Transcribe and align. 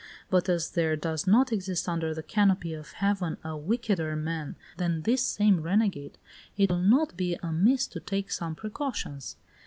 But 0.31 0.49
as 0.49 0.71
there 0.71 0.95
does 0.95 1.27
not 1.27 1.51
exist 1.53 1.87
under 1.87 2.11
the 2.11 2.23
canopy 2.23 2.73
of 2.73 2.93
heaven 2.93 3.37
a 3.43 3.55
wickeder 3.55 4.15
man 4.15 4.55
than 4.77 5.03
this 5.03 5.21
same 5.21 5.61
renegade, 5.61 6.17
it 6.57 6.71
will 6.71 6.79
not 6.81 7.15
be 7.15 7.35
amiss 7.43 7.85
to 7.89 7.99
take 7.99 8.31
some 8.31 8.55
precautions." 8.55 9.35